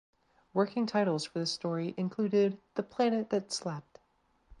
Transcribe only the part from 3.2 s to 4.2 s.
That Slept".